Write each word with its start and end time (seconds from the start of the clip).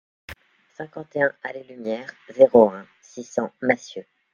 cinquante 0.73 1.15
et 1.15 1.21
un 1.21 1.31
allée 1.43 1.63
Lumière, 1.65 2.09
zéro 2.35 2.71
un, 2.71 2.87
six 3.03 3.23
cents 3.23 3.51
Massieux 3.61 4.07